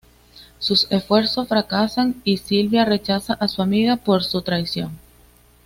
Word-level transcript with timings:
Sus 0.57 0.87
esfuerzos 0.91 1.47
fracasan, 1.47 2.19
y 2.23 2.37
Silvia 2.37 2.85
rechaza 2.85 3.33
a 3.35 3.47
su 3.47 3.61
amiga 3.61 3.97
por 3.97 4.23
su 4.23 4.41
traición. 4.41 4.97